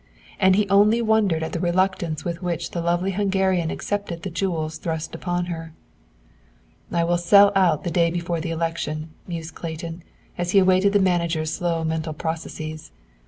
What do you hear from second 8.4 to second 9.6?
the election," mused